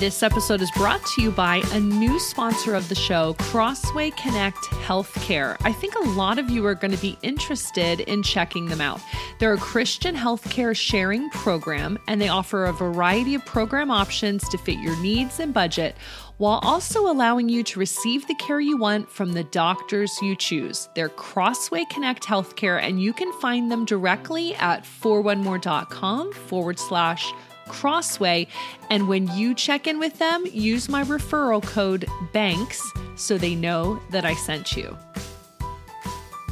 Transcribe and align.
This 0.00 0.22
episode 0.22 0.62
is 0.62 0.70
brought 0.70 1.04
to 1.06 1.22
you 1.22 1.32
by 1.32 1.60
a 1.72 1.80
new 1.80 2.20
sponsor 2.20 2.76
of 2.76 2.88
the 2.88 2.94
show, 2.94 3.34
Crossway 3.40 4.10
Connect 4.12 4.56
Healthcare. 4.86 5.56
I 5.62 5.72
think 5.72 5.96
a 5.96 6.10
lot 6.10 6.38
of 6.38 6.48
you 6.48 6.64
are 6.66 6.76
going 6.76 6.92
to 6.92 7.02
be 7.02 7.18
interested 7.22 7.98
in 7.98 8.22
checking 8.22 8.66
them 8.66 8.80
out. 8.80 9.00
They're 9.40 9.54
a 9.54 9.58
Christian 9.58 10.14
healthcare 10.14 10.76
sharing 10.76 11.28
program, 11.30 11.98
and 12.06 12.20
they 12.20 12.28
offer 12.28 12.66
a 12.66 12.72
variety 12.72 13.34
of 13.34 13.44
program 13.44 13.90
options 13.90 14.48
to 14.50 14.58
fit 14.58 14.78
your 14.78 14.96
needs 15.02 15.40
and 15.40 15.52
budget 15.52 15.96
while 16.36 16.60
also 16.62 17.10
allowing 17.10 17.48
you 17.48 17.64
to 17.64 17.80
receive 17.80 18.24
the 18.28 18.34
care 18.36 18.60
you 18.60 18.76
want 18.76 19.10
from 19.10 19.32
the 19.32 19.42
doctors 19.42 20.16
you 20.22 20.36
choose. 20.36 20.88
They're 20.94 21.08
Crossway 21.08 21.84
Connect 21.90 22.22
Healthcare, 22.22 22.80
and 22.80 23.02
you 23.02 23.12
can 23.12 23.32
find 23.40 23.68
them 23.68 23.84
directly 23.84 24.54
at 24.54 24.84
4onemore.com 24.84 26.32
forward 26.32 26.78
slash 26.78 27.32
Crossway. 27.68 28.46
And 28.90 29.08
when 29.08 29.28
you 29.36 29.54
check 29.54 29.86
in 29.86 29.98
with 29.98 30.18
them, 30.18 30.44
use 30.46 30.88
my 30.88 31.04
referral 31.04 31.62
code 31.62 32.06
BANKS 32.32 32.80
so 33.18 33.38
they 33.38 33.54
know 33.54 34.00
that 34.10 34.24
I 34.24 34.34
sent 34.34 34.76
you. 34.76 34.96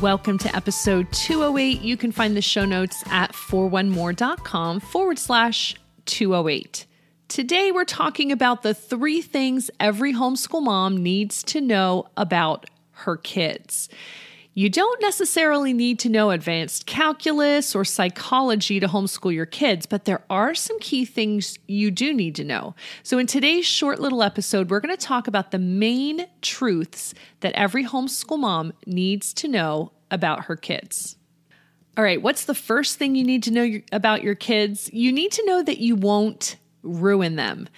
Welcome 0.02 0.36
to 0.38 0.54
episode 0.54 1.10
208. 1.12 1.80
You 1.80 1.96
can 1.96 2.12
find 2.12 2.36
the 2.36 2.42
show 2.42 2.66
notes 2.66 3.02
at 3.10 3.32
4onemore.com 3.32 4.80
forward 4.80 5.18
slash 5.18 5.74
208. 6.04 6.86
Today, 7.28 7.72
we're 7.72 7.84
talking 7.84 8.30
about 8.30 8.62
the 8.62 8.74
three 8.74 9.22
things 9.22 9.70
every 9.80 10.12
homeschool 10.12 10.62
mom 10.62 11.02
needs 11.02 11.42
to 11.44 11.60
know 11.60 12.06
about 12.16 12.66
her 12.92 13.16
kids. 13.16 13.88
You 14.58 14.70
don't 14.70 15.02
necessarily 15.02 15.74
need 15.74 15.98
to 15.98 16.08
know 16.08 16.30
advanced 16.30 16.86
calculus 16.86 17.74
or 17.74 17.84
psychology 17.84 18.80
to 18.80 18.88
homeschool 18.88 19.34
your 19.34 19.44
kids, 19.44 19.84
but 19.84 20.06
there 20.06 20.22
are 20.30 20.54
some 20.54 20.78
key 20.78 21.04
things 21.04 21.58
you 21.68 21.90
do 21.90 22.14
need 22.14 22.34
to 22.36 22.44
know. 22.44 22.74
So, 23.02 23.18
in 23.18 23.26
today's 23.26 23.66
short 23.66 24.00
little 24.00 24.22
episode, 24.22 24.70
we're 24.70 24.80
going 24.80 24.96
to 24.96 25.06
talk 25.06 25.28
about 25.28 25.50
the 25.50 25.58
main 25.58 26.26
truths 26.40 27.12
that 27.40 27.52
every 27.52 27.84
homeschool 27.84 28.38
mom 28.38 28.72
needs 28.86 29.34
to 29.34 29.48
know 29.48 29.92
about 30.10 30.46
her 30.46 30.56
kids. 30.56 31.18
All 31.98 32.04
right, 32.04 32.22
what's 32.22 32.46
the 32.46 32.54
first 32.54 32.98
thing 32.98 33.14
you 33.14 33.24
need 33.24 33.42
to 33.42 33.50
know 33.50 33.80
about 33.92 34.22
your 34.22 34.34
kids? 34.34 34.88
You 34.90 35.12
need 35.12 35.32
to 35.32 35.44
know 35.44 35.62
that 35.62 35.80
you 35.80 35.96
won't 35.96 36.56
ruin 36.86 37.36
them. 37.36 37.68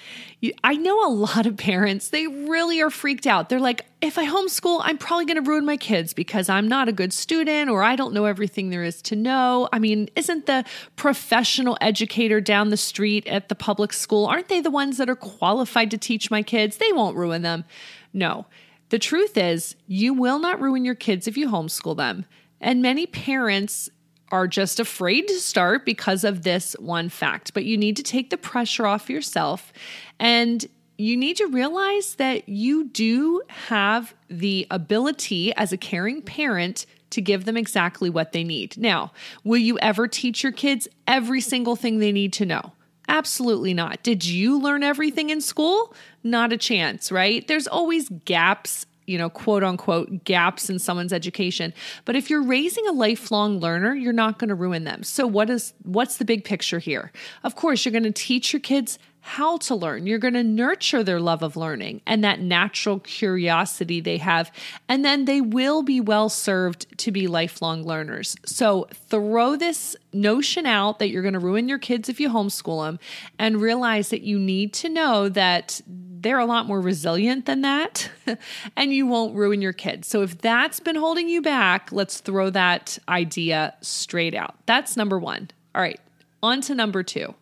I 0.63 0.77
know 0.77 1.07
a 1.07 1.11
lot 1.11 1.47
of 1.47 1.57
parents, 1.57 2.11
they 2.11 2.27
really 2.27 2.81
are 2.81 2.91
freaked 2.91 3.27
out. 3.27 3.49
They're 3.49 3.59
like, 3.59 3.87
if 4.01 4.19
I 4.19 4.27
homeschool, 4.27 4.81
I'm 4.85 4.99
probably 4.99 5.25
going 5.25 5.43
to 5.43 5.49
ruin 5.49 5.65
my 5.65 5.77
kids 5.77 6.13
because 6.15 6.49
I'm 6.49 6.69
not 6.69 6.89
a 6.89 6.93
good 6.93 7.13
student 7.13 7.71
or 7.71 7.83
I 7.83 7.97
don't 7.97 8.15
know 8.15 8.27
everything 8.27 8.71
there 8.71 8.85
is 8.85 9.03
to 9.03 9.17
know. 9.17 9.69
I 9.73 9.79
mean, 9.79 10.09
isn't 10.15 10.47
the 10.47 10.65
professional 10.97 11.77
educator 11.81 12.41
down 12.41 12.69
the 12.69 12.77
street 12.77 13.27
at 13.27 13.49
the 13.49 13.55
public 13.55 13.93
school, 13.93 14.27
aren't 14.27 14.49
they 14.49 14.61
the 14.61 14.71
ones 14.71 14.99
that 14.99 15.11
are 15.11 15.17
qualified 15.17 15.91
to 15.91 15.99
teach 15.99 16.31
my 16.31 16.43
kids? 16.43 16.77
They 16.77 16.93
won't 16.93 17.17
ruin 17.17 17.43
them. 17.43 17.65
No. 18.13 18.47
The 18.91 18.99
truth 18.99 19.37
is, 19.37 19.77
you 19.87 20.15
will 20.15 20.39
not 20.39 20.61
ruin 20.61 20.85
your 20.85 20.95
kids 20.95 21.27
if 21.27 21.37
you 21.37 21.49
homeschool 21.49 21.97
them. 21.97 22.25
And 22.61 22.83
many 22.83 23.07
parents 23.07 23.91
are 24.31 24.47
just 24.47 24.79
afraid 24.81 25.27
to 25.29 25.35
start 25.35 25.85
because 25.85 26.25
of 26.25 26.43
this 26.43 26.75
one 26.79 27.09
fact. 27.09 27.55
But 27.55 27.65
you 27.65 27.77
need 27.77 27.97
to 27.97 28.03
take 28.03 28.31
the 28.31 28.37
pressure 28.37 28.87
off 28.87 29.09
yourself 29.09 29.73
and 30.19 30.67
you 30.99 31.17
need 31.17 31.37
to 31.37 31.47
realize 31.47 32.17
that 32.17 32.49
you 32.49 32.85
do 32.89 33.43
have 33.49 34.15
the 34.29 34.67
ability 34.71 35.55
as 35.55 35.73
a 35.73 35.77
caring 35.77 36.21
parent 36.21 36.87
to 37.11 37.21
give 37.23 37.45
them 37.45 37.57
exactly 37.57 38.11
what 38.11 38.33
they 38.33 38.45
need. 38.45 38.77
Now, 38.77 39.13
will 39.45 39.59
you 39.59 39.79
ever 39.79 40.09
teach 40.09 40.43
your 40.43 40.53
kids 40.53 40.89
every 41.07 41.41
single 41.41 41.77
thing 41.77 41.99
they 41.99 42.13
need 42.13 42.33
to 42.35 42.47
know? 42.47 42.73
Absolutely 43.09 43.73
not. 43.73 44.03
Did 44.03 44.27
you 44.27 44.61
learn 44.61 44.83
everything 44.83 45.31
in 45.31 45.41
school? 45.41 45.95
Not 46.23 46.53
a 46.53 46.59
chance, 46.59 47.11
right? 47.11 47.47
There's 47.47 47.67
always 47.67 48.11
gaps 48.27 48.85
you 49.09 49.19
know, 49.19 49.31
quote 49.31 49.65
unquote 49.65 50.25
gaps 50.25 50.69
in 50.69 50.79
someone's 50.79 51.13
education. 51.13 51.73
But 52.05 52.17
if 52.17 52.31
you're 52.31 52.43
raising 52.43 52.87
a 52.87 52.93
lifelong 52.93 53.59
learner, 53.61 53.95
you're 53.95 54.13
not 54.13 54.39
going 54.39 54.49
to 54.49 54.55
ruin 54.55 54.85
them. 54.85 55.03
So 55.03 55.27
what 55.27 55.51
is 55.51 55.73
what's 55.83 56.19
the 56.19 56.25
big 56.25 56.45
picture 56.45 56.79
here? 56.79 57.13
Of 57.43 57.57
course, 57.57 57.85
you're 57.85 57.93
going 57.93 58.03
to 58.05 58.13
teach 58.13 58.53
your 58.53 58.61
kids 58.61 58.99
how 59.21 59.59
to 59.59 59.75
learn. 59.75 60.07
You're 60.07 60.19
going 60.19 60.35
to 60.35 60.43
nurture 60.43 61.03
their 61.03 61.21
love 61.21 61.43
of 61.43 61.55
learning 61.55 62.01
and 62.07 62.25
that 62.25 62.41
natural 62.41 62.99
curiosity 63.01 64.01
they 64.01 64.17
have. 64.17 64.51
And 64.89 65.05
then 65.05 65.27
they 65.27 65.43
will 65.43 65.83
be 65.83 66.01
well 66.01 66.31
served 66.31 66.99
to 66.99 67.11
be 67.11 67.27
lifelong 67.27 67.85
learners. 67.85 68.37
So 68.47 68.89
throw 68.95 69.57
this 69.57 69.97
notion 70.15 70.65
out 70.65 70.99
that 70.99 71.11
you're 71.11 71.23
going 71.23 71.35
to 71.35 71.41
ruin 71.41 71.69
your 71.69 71.79
kids 71.79 72.09
if 72.09 72.21
you 72.21 72.31
homeschool 72.31 72.87
them 72.87 72.99
and 73.39 73.61
realize 73.61 74.09
that 74.09 74.23
you 74.23 74.39
need 74.39 74.73
to 74.75 74.89
know 74.89 75.29
that 75.29 75.81
they're 76.23 76.39
a 76.39 76.47
lot 76.47 76.67
more 76.67 76.81
resilient 76.81 77.47
than 77.47 77.63
that 77.63 78.11
and 78.77 78.93
you 78.93 79.07
won't 79.07 79.35
ruin 79.35 79.63
your 79.63 79.73
kids. 79.73 80.09
So 80.09 80.23
if 80.23 80.39
that's 80.39 80.81
been 80.81 80.97
holding 80.97 81.29
you 81.29 81.43
back, 81.43 81.91
let's 81.93 82.21
throw 82.21 82.51
that 82.51 82.99
idea 83.09 83.75
straight 83.81 84.35
out. 84.35 84.57
That's 84.67 84.97
number 84.97 85.19
one. 85.19 85.51
All 85.75 85.83
right, 85.83 86.01
on 86.43 86.61
to 86.63 86.75
number 86.75 87.03
two. 87.03 87.35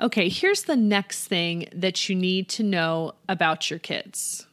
Okay, 0.00 0.28
here's 0.28 0.64
the 0.64 0.76
next 0.76 1.26
thing 1.26 1.68
that 1.74 2.08
you 2.08 2.16
need 2.16 2.48
to 2.50 2.62
know 2.62 3.12
about 3.28 3.68
your 3.68 3.78
kids. 3.78 4.46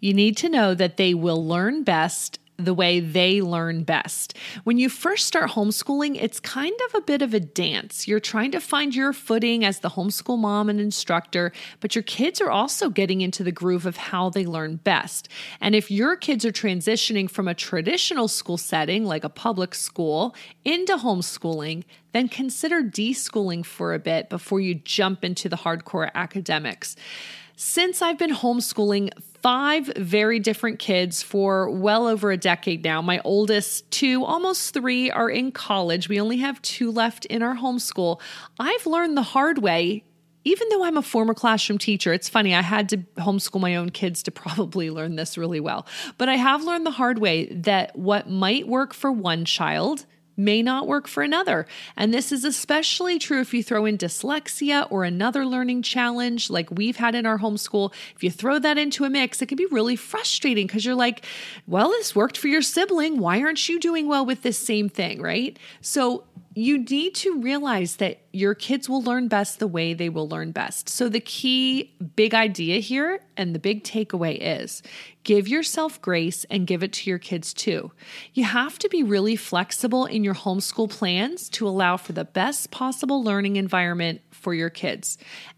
You 0.00 0.14
need 0.14 0.38
to 0.38 0.48
know 0.48 0.74
that 0.74 0.96
they 0.96 1.12
will 1.12 1.46
learn 1.46 1.82
best 1.82 2.38
the 2.64 2.74
way 2.74 3.00
they 3.00 3.40
learn 3.42 3.84
best. 3.84 4.36
When 4.64 4.78
you 4.78 4.88
first 4.88 5.26
start 5.26 5.50
homeschooling, 5.50 6.16
it's 6.20 6.40
kind 6.40 6.78
of 6.88 6.94
a 6.94 7.00
bit 7.02 7.22
of 7.22 7.34
a 7.34 7.40
dance. 7.40 8.06
You're 8.06 8.20
trying 8.20 8.50
to 8.52 8.60
find 8.60 8.94
your 8.94 9.12
footing 9.12 9.64
as 9.64 9.80
the 9.80 9.90
homeschool 9.90 10.38
mom 10.38 10.68
and 10.68 10.80
instructor, 10.80 11.52
but 11.80 11.94
your 11.94 12.02
kids 12.02 12.40
are 12.40 12.50
also 12.50 12.90
getting 12.90 13.20
into 13.20 13.42
the 13.42 13.52
groove 13.52 13.86
of 13.86 13.96
how 13.96 14.30
they 14.30 14.46
learn 14.46 14.76
best. 14.76 15.28
And 15.60 15.74
if 15.74 15.90
your 15.90 16.16
kids 16.16 16.44
are 16.44 16.52
transitioning 16.52 17.30
from 17.30 17.48
a 17.48 17.54
traditional 17.54 18.28
school 18.28 18.58
setting, 18.58 19.04
like 19.04 19.24
a 19.24 19.28
public 19.28 19.74
school, 19.74 20.34
into 20.64 20.96
homeschooling, 20.96 21.84
then 22.12 22.28
consider 22.28 22.82
deschooling 22.82 23.64
for 23.64 23.94
a 23.94 23.98
bit 23.98 24.28
before 24.28 24.60
you 24.60 24.74
jump 24.74 25.24
into 25.24 25.48
the 25.48 25.56
hardcore 25.56 26.10
academics. 26.14 26.96
Since 27.56 28.00
I've 28.02 28.18
been 28.18 28.34
homeschooling 28.34 29.10
five 29.42 29.86
very 29.96 30.38
different 30.38 30.78
kids 30.78 31.22
for 31.22 31.70
well 31.70 32.06
over 32.06 32.30
a 32.30 32.36
decade 32.36 32.84
now, 32.84 33.00
my 33.02 33.20
oldest 33.24 33.90
two, 33.90 34.24
almost 34.24 34.74
three, 34.74 35.10
are 35.10 35.30
in 35.30 35.52
college. 35.52 36.08
We 36.08 36.20
only 36.20 36.38
have 36.38 36.60
two 36.62 36.90
left 36.90 37.24
in 37.26 37.42
our 37.42 37.56
homeschool. 37.56 38.20
I've 38.58 38.86
learned 38.86 39.16
the 39.16 39.22
hard 39.22 39.58
way 39.58 40.04
even 40.44 40.68
though 40.70 40.84
I'm 40.84 40.96
a 40.96 41.02
former 41.02 41.34
classroom 41.34 41.78
teacher, 41.78 42.12
it's 42.12 42.28
funny, 42.28 42.54
I 42.54 42.62
had 42.62 42.88
to 42.90 42.98
homeschool 43.18 43.60
my 43.60 43.76
own 43.76 43.90
kids 43.90 44.22
to 44.24 44.30
probably 44.30 44.90
learn 44.90 45.16
this 45.16 45.36
really 45.36 45.60
well. 45.60 45.86
But 46.18 46.28
I 46.28 46.36
have 46.36 46.64
learned 46.64 46.86
the 46.86 46.90
hard 46.90 47.18
way 47.18 47.46
that 47.52 47.96
what 47.96 48.28
might 48.28 48.66
work 48.66 48.94
for 48.94 49.12
one 49.12 49.44
child 49.44 50.06
may 50.44 50.62
not 50.62 50.86
work 50.86 51.06
for 51.06 51.22
another. 51.22 51.66
And 51.96 52.12
this 52.12 52.32
is 52.32 52.44
especially 52.44 53.18
true 53.18 53.40
if 53.40 53.54
you 53.54 53.62
throw 53.62 53.86
in 53.86 53.98
dyslexia 53.98 54.86
or 54.90 55.04
another 55.04 55.46
learning 55.46 55.82
challenge 55.82 56.50
like 56.50 56.70
we've 56.70 56.96
had 56.96 57.14
in 57.14 57.26
our 57.26 57.38
homeschool. 57.38 57.92
If 58.14 58.22
you 58.22 58.30
throw 58.30 58.58
that 58.58 58.78
into 58.78 59.04
a 59.04 59.10
mix, 59.10 59.40
it 59.42 59.46
can 59.46 59.56
be 59.56 59.66
really 59.66 59.96
frustrating 59.96 60.66
because 60.66 60.84
you're 60.84 60.94
like, 60.94 61.24
well, 61.66 61.90
this 61.90 62.14
worked 62.14 62.36
for 62.36 62.48
your 62.48 62.62
sibling. 62.62 63.18
Why 63.18 63.40
aren't 63.42 63.68
you 63.68 63.78
doing 63.78 64.08
well 64.08 64.24
with 64.24 64.42
this 64.42 64.58
same 64.58 64.88
thing? 64.88 65.20
Right. 65.20 65.58
So 65.80 66.24
you 66.60 66.78
need 66.78 67.14
to 67.14 67.40
realize 67.40 67.96
that 67.96 68.20
your 68.32 68.54
kids 68.54 68.88
will 68.88 69.02
learn 69.02 69.28
best 69.28 69.58
the 69.58 69.66
way 69.66 69.94
they 69.94 70.10
will 70.10 70.28
learn 70.28 70.52
best. 70.52 70.88
So, 70.90 71.08
the 71.08 71.20
key 71.20 71.94
big 72.16 72.34
idea 72.34 72.80
here 72.80 73.20
and 73.36 73.54
the 73.54 73.58
big 73.58 73.82
takeaway 73.82 74.36
is 74.40 74.82
give 75.24 75.48
yourself 75.48 76.00
grace 76.02 76.44
and 76.50 76.66
give 76.66 76.82
it 76.82 76.92
to 76.92 77.08
your 77.08 77.18
kids 77.18 77.54
too. 77.54 77.92
You 78.34 78.44
have 78.44 78.78
to 78.80 78.88
be 78.90 79.02
really 79.02 79.36
flexible 79.36 80.04
in 80.04 80.22
your 80.22 80.34
homeschool 80.34 80.90
plans 80.90 81.48
to 81.50 81.66
allow 81.66 81.96
for 81.96 82.12
the 82.12 82.24
best 82.24 82.70
possible 82.70 83.22
learning 83.24 83.56
environment 83.56 84.20
for 84.30 84.52
your 84.52 84.70
kids. 84.70 85.16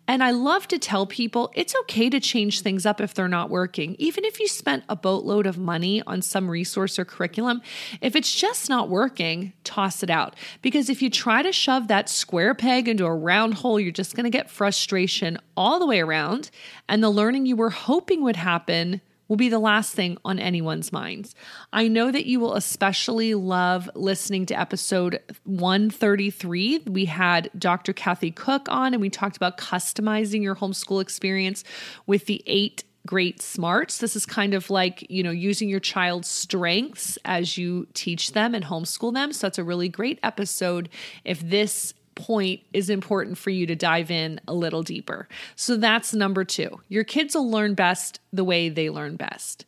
And 0.09 0.23
I 0.23 0.33
love 0.33 0.67
to 0.69 0.79
tell 0.79 1.07
people 1.07 1.53
it's 1.55 1.75
okay 1.83 2.11
to 2.11 2.19
change 2.19 2.61
things 2.61 2.85
up 2.85 3.01
if 3.01 3.15
they're 3.15 3.29
not 3.29 3.51
working. 3.51 3.95
Even 3.99 4.25
if 4.25 4.41
you 4.41 4.49
spent 4.49 4.85
a 4.89 4.97
boatload 4.97 5.47
of 5.47 5.59
money 5.59 6.03
on 6.07 6.23
some 6.23 6.51
resource 6.51 6.99
or 6.99 7.05
curriculum, 7.05 7.63
if 8.01 8.17
it's 8.17 8.35
just 8.35 8.69
not 8.69 8.89
working, 8.89 9.53
toss 9.63 10.03
it 10.03 10.11
out. 10.11 10.35
Because 10.61 10.91
if 10.91 11.03
you 11.03 11.09
try 11.09 11.43
to 11.43 11.53
shove 11.53 11.89
that 11.89 12.09
square 12.09 12.55
peg 12.55 12.89
into 12.89 13.07
a 13.07 13.15
round 13.15 13.55
hole, 13.55 13.79
you're 13.79 13.93
just 13.93 14.17
going 14.17 14.25
to 14.25 14.31
get 14.31 14.51
frustration 14.51 15.39
all 15.57 15.79
the 15.79 15.87
way 15.87 16.01
around. 16.01 16.51
And 16.89 17.03
the 17.03 17.11
learning 17.11 17.47
you 17.47 17.57
were 17.57 17.71
hoping 17.71 18.23
would 18.23 18.37
happen 18.37 19.01
will 19.33 19.39
be 19.39 19.49
the 19.49 19.59
last 19.59 19.95
thing 19.95 20.19
on 20.27 20.39
anyone's 20.39 20.93
minds. 20.93 21.35
I 21.73 21.89
know 21.89 22.11
that 22.11 22.27
you 22.27 22.39
will 22.39 22.53
especially 22.53 23.35
love 23.35 23.89
listening 23.95 24.45
to 24.45 24.61
episode 24.61 25.23
133. 25.45 26.81
We 26.81 27.07
had 27.07 27.49
Dr. 27.59 27.95
Kathy 27.95 28.31
Koch 28.31 28.69
on, 28.69 28.93
and 28.93 29.01
we 29.01 29.09
talked 29.09 29.39
about 29.39 29.57
customizing 29.57 30.43
your 30.43 30.55
homeschool 30.55 31.01
experience 31.01 31.65
with 32.07 32.27
the 32.27 32.43
eight 32.45 32.85
great 33.07 33.41
smarts. 33.41 33.97
This 33.97 34.17
is 34.17 34.27
kind 34.27 34.53
of 34.53 34.69
like, 34.69 35.11
you 35.11 35.23
know, 35.23 35.31
using 35.31 35.71
your 35.71 35.81
child's 35.81 36.29
strengths 36.29 37.17
as 37.25 37.57
you 37.57 37.87
teach 37.95 38.33
them 38.33 38.55
and 38.55 38.63
homeschool 38.63 39.15
them. 39.15 39.33
So 39.33 39.47
it's 39.47 39.57
a 39.57 39.65
really 39.65 39.89
great 39.89 40.21
episode 40.23 40.91
if 41.25 41.41
this 41.41 41.95
point 42.15 42.61
is 42.73 42.91
important 42.91 43.39
for 43.39 43.51
you 43.51 43.67
to 43.67 43.75
dive 43.75 44.11
in 44.11 44.41
a 44.47 44.55
little 44.55 44.83
deeper. 44.83 45.29
So 45.57 45.77
that's 45.77 46.15
number 46.15 46.45
two. 46.45 46.81
Your 46.89 47.05
kids 47.05 47.35
will 47.35 47.51
learn 47.51 47.75
best 47.75 48.21
the 48.33 48.45
way 48.45 48.69
they 48.69 48.91
learn 48.91 49.17
best. 49.17 49.67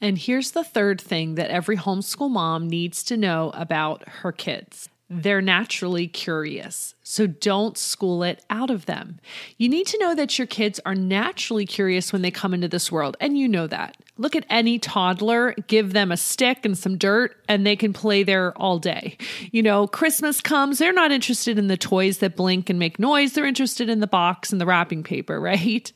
And 0.00 0.16
here's 0.16 0.52
the 0.52 0.64
third 0.64 1.00
thing 1.00 1.34
that 1.34 1.50
every 1.50 1.76
homeschool 1.76 2.30
mom 2.30 2.68
needs 2.68 3.02
to 3.04 3.16
know 3.16 3.50
about 3.54 4.08
her 4.08 4.32
kids 4.32 4.88
they're 5.10 5.40
naturally 5.40 6.06
curious. 6.06 6.94
So 7.02 7.26
don't 7.26 7.78
school 7.78 8.22
it 8.22 8.44
out 8.50 8.70
of 8.70 8.86
them. 8.86 9.18
You 9.56 9.68
need 9.68 9.86
to 9.88 9.98
know 9.98 10.14
that 10.14 10.38
your 10.38 10.46
kids 10.46 10.80
are 10.84 10.94
naturally 10.94 11.64
curious 11.64 12.12
when 12.12 12.22
they 12.22 12.30
come 12.30 12.52
into 12.52 12.68
this 12.68 12.92
world, 12.92 13.16
and 13.20 13.38
you 13.38 13.48
know 13.48 13.66
that. 13.66 13.96
Look 14.18 14.34
at 14.34 14.44
any 14.50 14.78
toddler, 14.78 15.54
give 15.68 15.92
them 15.92 16.10
a 16.10 16.16
stick 16.16 16.64
and 16.64 16.76
some 16.76 16.98
dirt, 16.98 17.36
and 17.48 17.64
they 17.64 17.76
can 17.76 17.92
play 17.92 18.24
there 18.24 18.52
all 18.58 18.78
day. 18.78 19.16
You 19.52 19.62
know, 19.62 19.86
Christmas 19.86 20.40
comes, 20.40 20.78
they're 20.78 20.92
not 20.92 21.12
interested 21.12 21.58
in 21.58 21.68
the 21.68 21.76
toys 21.76 22.18
that 22.18 22.36
blink 22.36 22.68
and 22.68 22.78
make 22.78 22.98
noise. 22.98 23.32
They're 23.32 23.46
interested 23.46 23.88
in 23.88 24.00
the 24.00 24.06
box 24.06 24.50
and 24.50 24.60
the 24.60 24.66
wrapping 24.66 25.04
paper, 25.04 25.40
right? 25.48 25.90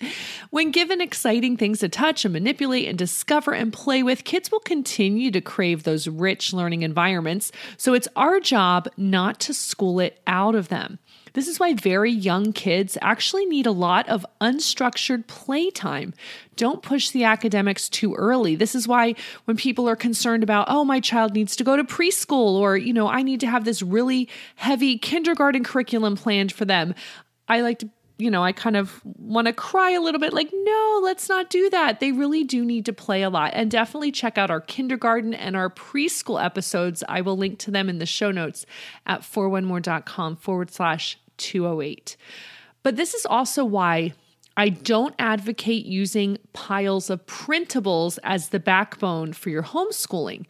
When 0.51 0.71
given 0.71 1.01
exciting 1.01 1.57
things 1.57 1.81
to 1.81 1.89
touch 1.89 2.25
and 2.25 2.33
manipulate 2.33 2.89
and 2.89 2.97
discover 2.97 3.53
and 3.53 3.73
play 3.73 4.03
with, 4.03 4.25
kids 4.25 4.51
will 4.51 4.61
continue 4.61 5.31
to 5.33 5.41
crave 5.41 5.83
those 5.83 6.07
rich 6.07 6.53
learning 6.53 6.83
environments. 6.83 7.51
So 7.77 7.93
it's 7.93 8.09
our 8.15 8.39
job 8.41 8.89
not 8.97 9.41
to 9.41 9.55
school 9.55 10.01
it 10.01 10.21
out 10.27 10.55
of 10.55 10.69
them. 10.69 10.99
This 11.35 11.49
is 11.49 11.59
why 11.59 11.75
very 11.75 12.13
young 12.13 12.53
kids 12.53 12.99
actually 13.01 13.47
need 13.47 13.67
a 13.67 13.73
lot 13.73 14.09
of 14.09 14.27
unstructured 14.41 15.27
playtime. 15.27 16.13
Don't 16.57 16.83
push 16.83 17.11
the 17.11 17.25
academics 17.25 17.89
too 17.89 18.15
early. 18.15 18.55
This 18.55 18.75
is 18.75 18.87
why 18.87 19.15
when 19.47 19.57
people 19.57 19.89
are 19.89 19.97
concerned 19.97 20.43
about, 20.43 20.67
oh, 20.69 20.85
my 20.85 21.01
child 21.01 21.33
needs 21.33 21.57
to 21.57 21.65
go 21.65 21.77
to 21.77 21.85
preschool, 21.85 22.55
or, 22.61 22.77
you 22.77 22.93
know, 22.93 23.09
I 23.09 23.23
need 23.23 23.41
to 23.41 23.47
have 23.47 23.65
this 23.65 23.83
really 23.83 24.29
heavy 24.57 24.99
kindergarten 24.99 25.65
curriculum 25.65 26.17
planned 26.17 26.53
for 26.53 26.65
them, 26.65 26.95
I 27.49 27.61
like 27.61 27.79
to 27.81 27.89
you 28.19 28.31
know, 28.31 28.45
I 28.45 28.53
kind 28.53 28.77
of 28.77 29.01
want 29.05 29.47
to 29.47 29.53
cry 29.53 29.91
a 29.91 30.01
little 30.01 30.21
bit 30.21 30.33
like, 30.33 30.51
no, 30.53 31.01
let's 31.03 31.29
not 31.29 31.51
do 31.51 31.69
that. 31.71 32.01
They 32.01 32.13
really 32.13 32.45
do 32.45 32.65
need 32.65 32.87
to 32.87 32.93
play 32.93 33.23
a 33.23 33.31
lot. 33.31 33.53
And 33.55 33.71
definitely 33.71 34.13
check 34.13 34.39
out 34.39 34.51
our 34.51 34.61
kindergarten 34.61 35.35
and 35.35 35.57
our 35.57 35.71
preschool 35.71 36.43
episodes. 36.43 37.03
I 37.09 37.21
will 37.21 37.37
link 37.37 37.59
to 37.61 37.71
them 37.71 37.89
in 37.89 37.99
the 37.99 38.07
show 38.07 38.31
notes 38.31 38.65
at 39.07 39.23
4onemore.com 39.23 40.37
forward 40.37 40.71
slash 40.71 41.19
208. 41.39 42.17
But 42.83 42.97
this 42.97 43.15
is 43.15 43.27
also 43.27 43.65
why 43.65 44.13
I 44.57 44.69
don't 44.69 45.15
advocate 45.19 45.87
using 45.87 46.39
piles 46.53 47.11
of 47.11 47.27
printables 47.27 48.19
as 48.23 48.51
the 48.51 48.61
backbone 48.61 49.33
for 49.33 49.51
your 49.51 49.63
homeschooling. 49.63 50.47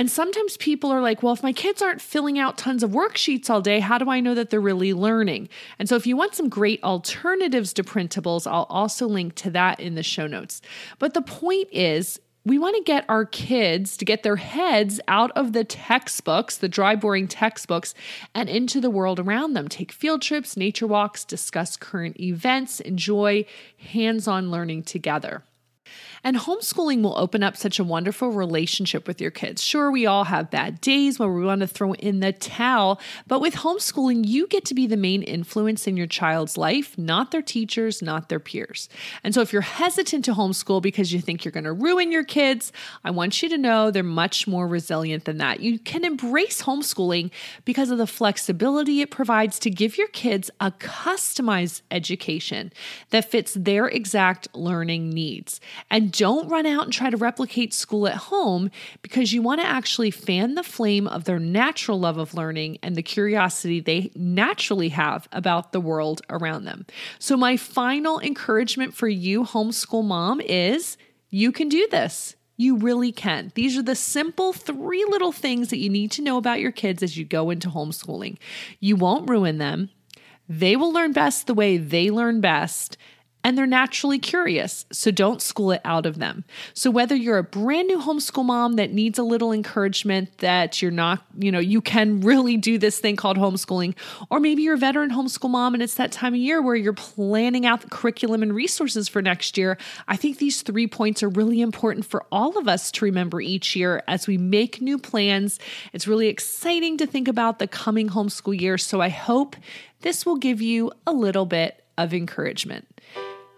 And 0.00 0.10
sometimes 0.10 0.56
people 0.56 0.90
are 0.90 1.02
like, 1.02 1.22
well, 1.22 1.34
if 1.34 1.42
my 1.42 1.52
kids 1.52 1.82
aren't 1.82 2.00
filling 2.00 2.38
out 2.38 2.56
tons 2.56 2.82
of 2.82 2.92
worksheets 2.92 3.50
all 3.50 3.60
day, 3.60 3.80
how 3.80 3.98
do 3.98 4.08
I 4.08 4.20
know 4.20 4.34
that 4.34 4.48
they're 4.48 4.58
really 4.58 4.94
learning? 4.94 5.50
And 5.78 5.90
so, 5.90 5.94
if 5.94 6.06
you 6.06 6.16
want 6.16 6.34
some 6.34 6.48
great 6.48 6.82
alternatives 6.82 7.74
to 7.74 7.84
printables, 7.84 8.50
I'll 8.50 8.66
also 8.70 9.06
link 9.06 9.34
to 9.34 9.50
that 9.50 9.78
in 9.78 9.96
the 9.96 10.02
show 10.02 10.26
notes. 10.26 10.62
But 10.98 11.12
the 11.12 11.20
point 11.20 11.68
is, 11.70 12.18
we 12.46 12.56
want 12.56 12.76
to 12.76 12.82
get 12.82 13.04
our 13.10 13.26
kids 13.26 13.98
to 13.98 14.06
get 14.06 14.22
their 14.22 14.36
heads 14.36 15.02
out 15.06 15.32
of 15.32 15.52
the 15.52 15.64
textbooks, 15.64 16.56
the 16.56 16.66
dry, 16.66 16.96
boring 16.96 17.28
textbooks, 17.28 17.92
and 18.34 18.48
into 18.48 18.80
the 18.80 18.88
world 18.88 19.20
around 19.20 19.52
them. 19.52 19.68
Take 19.68 19.92
field 19.92 20.22
trips, 20.22 20.56
nature 20.56 20.86
walks, 20.86 21.26
discuss 21.26 21.76
current 21.76 22.18
events, 22.18 22.80
enjoy 22.80 23.44
hands 23.76 24.26
on 24.26 24.50
learning 24.50 24.84
together. 24.84 25.44
And 26.22 26.36
homeschooling 26.36 27.02
will 27.02 27.18
open 27.18 27.42
up 27.42 27.56
such 27.56 27.78
a 27.78 27.84
wonderful 27.84 28.30
relationship 28.30 29.06
with 29.06 29.20
your 29.20 29.30
kids. 29.30 29.62
Sure, 29.62 29.90
we 29.90 30.06
all 30.06 30.24
have 30.24 30.50
bad 30.50 30.80
days 30.80 31.18
where 31.18 31.32
we 31.32 31.44
want 31.44 31.60
to 31.62 31.66
throw 31.66 31.94
in 31.94 32.20
the 32.20 32.32
towel, 32.32 33.00
but 33.26 33.40
with 33.40 33.56
homeschooling, 33.56 34.26
you 34.26 34.46
get 34.46 34.64
to 34.66 34.74
be 34.74 34.86
the 34.86 34.96
main 34.96 35.22
influence 35.22 35.86
in 35.86 35.96
your 35.96 36.06
child's 36.06 36.58
life, 36.58 36.96
not 36.98 37.30
their 37.30 37.42
teachers, 37.42 38.02
not 38.02 38.28
their 38.28 38.40
peers. 38.40 38.88
And 39.24 39.34
so 39.34 39.40
if 39.40 39.52
you're 39.52 39.62
hesitant 39.62 40.24
to 40.26 40.32
homeschool 40.32 40.82
because 40.82 41.12
you 41.12 41.20
think 41.20 41.44
you're 41.44 41.52
going 41.52 41.64
to 41.64 41.72
ruin 41.72 42.12
your 42.12 42.24
kids, 42.24 42.72
I 43.04 43.10
want 43.10 43.42
you 43.42 43.48
to 43.48 43.58
know 43.58 43.90
they're 43.90 44.02
much 44.02 44.46
more 44.46 44.68
resilient 44.68 45.24
than 45.24 45.38
that. 45.38 45.60
You 45.60 45.78
can 45.78 46.04
embrace 46.04 46.62
homeschooling 46.62 47.30
because 47.64 47.90
of 47.90 47.98
the 47.98 48.06
flexibility 48.06 49.00
it 49.00 49.10
provides 49.10 49.58
to 49.60 49.70
give 49.70 49.96
your 49.96 50.08
kids 50.08 50.50
a 50.60 50.70
customized 50.70 51.82
education 51.90 52.72
that 53.10 53.30
fits 53.30 53.54
their 53.54 53.88
exact 53.88 54.48
learning 54.54 55.10
needs. 55.10 55.60
And 55.88 56.12
don't 56.12 56.48
run 56.48 56.66
out 56.66 56.84
and 56.84 56.92
try 56.92 57.10
to 57.10 57.16
replicate 57.16 57.72
school 57.72 58.06
at 58.06 58.16
home 58.16 58.70
because 59.02 59.32
you 59.32 59.42
want 59.42 59.60
to 59.60 59.66
actually 59.66 60.10
fan 60.10 60.54
the 60.54 60.62
flame 60.62 61.06
of 61.06 61.24
their 61.24 61.38
natural 61.38 62.00
love 62.00 62.18
of 62.18 62.34
learning 62.34 62.78
and 62.82 62.96
the 62.96 63.02
curiosity 63.02 63.80
they 63.80 64.10
naturally 64.14 64.90
have 64.90 65.28
about 65.32 65.72
the 65.72 65.80
world 65.80 66.22
around 66.28 66.64
them. 66.64 66.86
So, 67.18 67.36
my 67.36 67.56
final 67.56 68.20
encouragement 68.20 68.94
for 68.94 69.08
you, 69.08 69.44
homeschool 69.44 70.04
mom, 70.04 70.40
is 70.40 70.96
you 71.30 71.52
can 71.52 71.68
do 71.68 71.86
this. 71.90 72.36
You 72.56 72.76
really 72.76 73.10
can. 73.10 73.52
These 73.54 73.78
are 73.78 73.82
the 73.82 73.94
simple 73.94 74.52
three 74.52 75.04
little 75.08 75.32
things 75.32 75.70
that 75.70 75.78
you 75.78 75.88
need 75.88 76.10
to 76.12 76.22
know 76.22 76.36
about 76.36 76.60
your 76.60 76.72
kids 76.72 77.02
as 77.02 77.16
you 77.16 77.24
go 77.24 77.48
into 77.48 77.70
homeschooling. 77.70 78.36
You 78.80 78.96
won't 78.96 79.30
ruin 79.30 79.56
them. 79.56 79.88
They 80.46 80.76
will 80.76 80.92
learn 80.92 81.12
best 81.12 81.46
the 81.46 81.54
way 81.54 81.78
they 81.78 82.10
learn 82.10 82.40
best 82.40 82.98
and 83.42 83.56
they're 83.56 83.66
naturally 83.66 84.18
curious, 84.18 84.84
so 84.92 85.10
don't 85.10 85.40
school 85.40 85.72
it 85.72 85.80
out 85.84 86.04
of 86.04 86.18
them. 86.18 86.44
So 86.74 86.90
whether 86.90 87.14
you're 87.14 87.38
a 87.38 87.42
brand 87.42 87.88
new 87.88 87.98
homeschool 87.98 88.44
mom 88.44 88.74
that 88.74 88.92
needs 88.92 89.18
a 89.18 89.22
little 89.22 89.52
encouragement 89.52 90.38
that 90.38 90.82
you're 90.82 90.90
not, 90.90 91.24
you 91.38 91.50
know, 91.50 91.58
you 91.58 91.80
can 91.80 92.20
really 92.20 92.56
do 92.56 92.76
this 92.76 92.98
thing 92.98 93.16
called 93.16 93.38
homeschooling, 93.38 93.94
or 94.30 94.40
maybe 94.40 94.62
you're 94.62 94.74
a 94.74 94.78
veteran 94.78 95.10
homeschool 95.10 95.50
mom 95.50 95.74
and 95.74 95.82
it's 95.82 95.94
that 95.94 96.12
time 96.12 96.34
of 96.34 96.40
year 96.40 96.60
where 96.60 96.76
you're 96.76 96.92
planning 96.92 97.64
out 97.64 97.80
the 97.80 97.88
curriculum 97.88 98.42
and 98.42 98.54
resources 98.54 99.08
for 99.08 99.22
next 99.22 99.56
year, 99.56 99.78
I 100.06 100.16
think 100.16 100.38
these 100.38 100.62
three 100.62 100.86
points 100.86 101.22
are 101.22 101.28
really 101.28 101.62
important 101.62 102.04
for 102.04 102.26
all 102.30 102.58
of 102.58 102.68
us 102.68 102.90
to 102.92 103.04
remember 103.04 103.40
each 103.40 103.74
year 103.74 104.02
as 104.06 104.26
we 104.26 104.36
make 104.36 104.82
new 104.82 104.98
plans. 104.98 105.58
It's 105.92 106.06
really 106.06 106.28
exciting 106.28 106.98
to 106.98 107.06
think 107.06 107.26
about 107.26 107.58
the 107.58 107.66
coming 107.66 108.10
homeschool 108.10 108.60
year, 108.60 108.76
so 108.76 109.00
I 109.00 109.08
hope 109.08 109.56
this 110.02 110.26
will 110.26 110.36
give 110.36 110.60
you 110.60 110.92
a 111.06 111.12
little 111.12 111.46
bit 111.46 111.82
of 111.96 112.14
encouragement. 112.14 112.86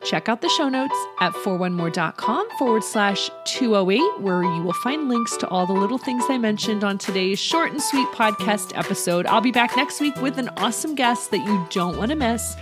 Check 0.04 0.28
out 0.28 0.40
the 0.40 0.48
show 0.48 0.68
notes 0.68 0.96
at 1.20 1.32
4onemore.com 1.32 2.48
forward 2.58 2.84
slash 2.84 3.30
208, 3.44 4.20
where 4.20 4.42
you 4.42 4.62
will 4.62 4.72
find 4.74 5.08
links 5.08 5.36
to 5.38 5.48
all 5.48 5.66
the 5.66 5.72
little 5.72 5.98
things 5.98 6.24
I 6.28 6.38
mentioned 6.38 6.84
on 6.84 6.98
today's 6.98 7.38
short 7.38 7.70
and 7.72 7.80
sweet 7.80 8.08
podcast 8.08 8.76
episode. 8.76 9.26
I'll 9.26 9.40
be 9.40 9.52
back 9.52 9.76
next 9.76 10.00
week 10.00 10.16
with 10.16 10.38
an 10.38 10.48
awesome 10.56 10.94
guest 10.94 11.30
that 11.30 11.44
you 11.46 11.66
don't 11.70 11.96
want 11.96 12.10
to 12.10 12.16
miss. 12.16 12.56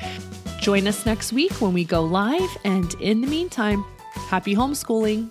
Join 0.61 0.87
us 0.87 1.07
next 1.07 1.33
week 1.33 1.53
when 1.61 1.73
we 1.73 1.85
go 1.85 2.03
live, 2.03 2.51
and 2.65 2.93
in 3.01 3.23
the 3.23 3.27
meantime, 3.27 3.85
happy 4.29 4.55
homeschooling. 4.55 5.31